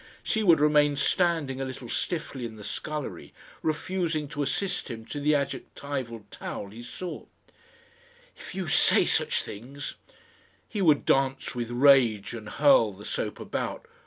[0.23, 5.19] She would remain standing a little stiffly in the scullery refusing to assist him to
[5.19, 7.27] the adjectival towel he sought.
[8.35, 9.97] "If you say such things"
[10.67, 13.85] He would dance with rage and hurl the soap about.